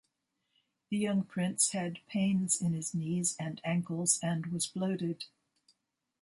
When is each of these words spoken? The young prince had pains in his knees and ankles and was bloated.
The 0.89 0.97
young 0.97 1.25
prince 1.25 1.73
had 1.73 1.99
pains 2.07 2.59
in 2.59 2.73
his 2.73 2.95
knees 2.95 3.35
and 3.39 3.61
ankles 3.63 4.17
and 4.23 4.47
was 4.47 4.65
bloated. 4.65 5.25